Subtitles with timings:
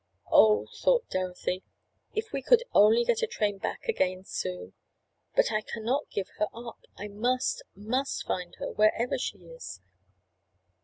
[0.31, 1.61] "Oh," thought Dorothy,
[2.15, 4.73] "if we could only get a train back again soon!
[5.35, 6.79] But I can not give her up!
[6.97, 9.79] I must—must find her wherever she is!"